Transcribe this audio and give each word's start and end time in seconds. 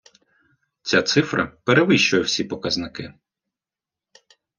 Ця 0.81 1.01
цифра 1.01 1.45
перевищує 1.65 2.23
всі 2.23 2.43
показники. 2.43 3.13